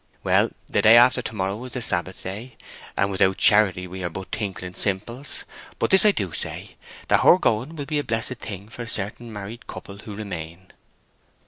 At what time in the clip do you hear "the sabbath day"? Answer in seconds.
1.73-2.57